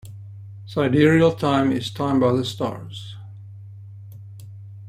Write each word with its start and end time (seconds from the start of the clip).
Sidereal 0.65 1.31
time 1.33 1.71
is 1.71 1.91
time 1.91 2.19
by 2.19 2.31
the 2.33 2.43
stars. 2.43 3.17